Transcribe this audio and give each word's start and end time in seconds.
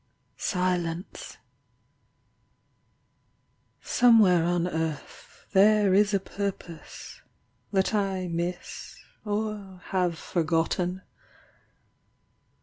SILENCE— 0.35 1.37
Somewhere 3.83 4.45
on 4.45 4.67
earth 4.67 5.45
There 5.53 5.93
is 5.93 6.11
a 6.11 6.19
purpose 6.19 7.21
that 7.71 7.93
I 7.93 8.27
miss 8.27 8.95
or 9.25 9.81
have 9.91 10.17
forgotten. 10.17 11.03